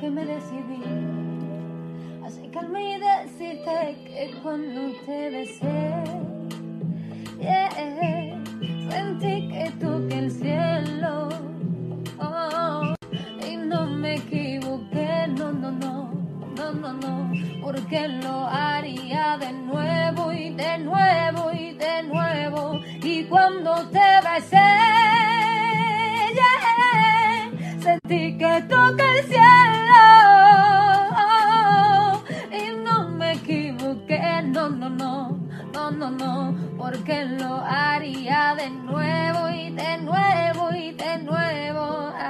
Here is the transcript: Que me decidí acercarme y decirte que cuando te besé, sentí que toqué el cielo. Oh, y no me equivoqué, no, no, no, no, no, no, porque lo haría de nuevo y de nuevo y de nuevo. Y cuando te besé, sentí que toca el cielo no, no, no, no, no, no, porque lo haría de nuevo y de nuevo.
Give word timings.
Que 0.00 0.10
me 0.10 0.24
decidí 0.24 0.80
acercarme 2.24 2.94
y 2.94 3.00
decirte 3.00 3.96
que 4.04 4.32
cuando 4.44 4.92
te 5.04 5.30
besé, 5.30 6.04
sentí 8.88 9.48
que 9.48 9.72
toqué 9.80 10.18
el 10.18 10.30
cielo. 10.30 11.28
Oh, 12.20 12.94
y 13.44 13.56
no 13.56 13.86
me 13.86 14.14
equivoqué, 14.16 15.26
no, 15.36 15.50
no, 15.52 15.72
no, 15.72 16.12
no, 16.56 16.72
no, 16.74 16.92
no, 16.92 17.32
porque 17.60 18.06
lo 18.06 18.46
haría 18.46 19.36
de 19.38 19.52
nuevo 19.52 20.32
y 20.32 20.50
de 20.50 20.78
nuevo 20.78 21.52
y 21.52 21.72
de 21.74 22.02
nuevo. 22.04 22.80
Y 23.02 23.24
cuando 23.24 23.74
te 23.88 24.08
besé, 24.22 24.68
sentí 27.80 28.38
que 28.38 28.62
toca 28.68 29.04
el 29.12 29.24
cielo 29.24 29.47
no, 34.52 34.70
no, 34.70 34.88
no, 34.88 35.38
no, 35.72 35.90
no, 35.90 36.10
no, 36.10 36.54
porque 36.76 37.24
lo 37.24 37.60
haría 37.60 38.54
de 38.56 38.70
nuevo 38.70 39.50
y 39.50 39.70
de 39.70 39.98
nuevo. 39.98 40.17